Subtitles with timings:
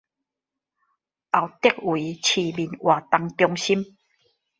[0.03, 0.21] 後竹圍市民
[2.79, 3.67] 活動中心